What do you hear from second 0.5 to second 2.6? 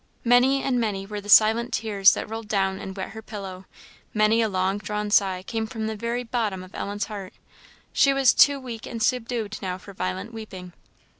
and many were the silent tears that rolled